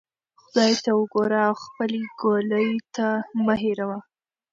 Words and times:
خدای 0.43 0.73
ته 0.83 0.91
وګوره 0.99 1.39
او 1.49 1.55
خپلې 1.65 2.01
ګولۍ 2.21 2.67
مه 3.45 3.55
هیروه. 3.63 3.99